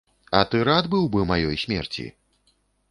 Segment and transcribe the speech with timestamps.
[0.39, 2.11] А ты рад быў бы маёй смерці?